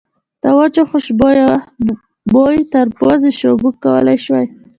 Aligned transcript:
د 0.41 0.43
وچو 0.57 0.83
خوشبو 0.89 1.29
بوی 2.33 2.57
تر 2.73 2.85
پوزې 2.97 3.31
شو، 3.39 3.51
موږ 3.61 3.75
کولای 3.83 4.17
شوای. 4.25 4.45